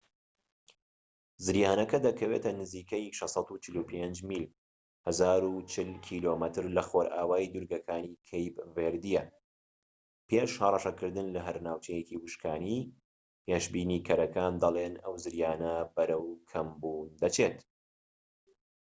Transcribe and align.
زریانەکە 1.45 1.97
دەکەوێتە 2.07 2.51
نزیکەی 2.61 3.05
645 3.19 4.15
میل 4.29 4.45
1040 5.07 5.91
کم 6.05 6.41
لەخۆرئاوای 6.77 7.51
دوورگەکانی 7.53 8.19
کەیپ 8.29 8.55
ڤێردییە، 8.75 9.23
پێش 10.27 10.51
هەڕەشەکردن 10.63 11.27
لەهەر 11.35 11.57
ناوچەیەکی 11.67 12.19
وشکانی، 12.23 12.79
پێشبینیکەرەکان 13.45 14.53
دەڵێن، 14.63 14.93
ئەو 15.03 15.15
زریانە 15.23 15.73
بەرەو 15.95 16.25
کەمبوون 16.51 17.09
دەچێت‎ 17.21 17.59